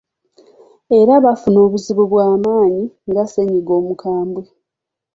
Era 0.99 1.13
bafuna 1.25 1.59
obuzibu 1.65 2.03
bwa 2.11 2.27
maanyi 2.43 2.83
nga 3.09 3.23
ssennyiga 3.25 3.73
omukambwe. 3.79 4.43